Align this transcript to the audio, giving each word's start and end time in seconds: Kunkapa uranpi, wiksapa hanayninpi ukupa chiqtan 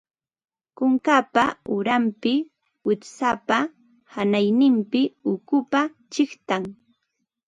Kunkapa 0.77 1.43
uranpi, 1.75 2.33
wiksapa 2.87 3.57
hanayninpi 4.15 5.01
ukupa 5.33 5.79
chiqtan 6.13 6.63